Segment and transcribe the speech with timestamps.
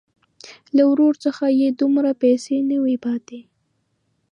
[0.75, 3.39] له ورور څخه یې دومره پیسې نه وې پاتې.